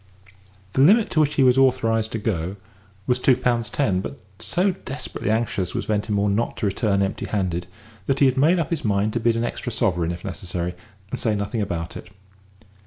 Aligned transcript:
The 0.73 0.81
limit 0.81 1.11
to 1.11 1.19
which 1.19 1.35
he 1.35 1.43
was 1.43 1.59
authorised 1.59 2.11
to 2.13 2.17
go 2.17 2.55
was 3.05 3.19
two 3.19 3.37
pounds 3.37 3.69
ten; 3.69 4.01
but, 4.01 4.19
so 4.39 4.71
desperately 4.71 5.29
anxious 5.29 5.75
was 5.75 5.85
Ventimore 5.85 6.27
not 6.27 6.57
to 6.57 6.65
return 6.65 7.03
empty 7.03 7.27
handed, 7.27 7.67
that 8.07 8.17
he 8.17 8.25
had 8.25 8.35
made 8.35 8.57
up 8.57 8.71
his 8.71 8.83
mind 8.83 9.13
to 9.13 9.19
bid 9.19 9.35
an 9.35 9.43
extra 9.43 9.71
sovereign 9.71 10.11
if 10.11 10.25
necessary, 10.25 10.73
and 11.11 11.19
say 11.19 11.35
nothing 11.35 11.61
about 11.61 11.95
it. 11.95 12.09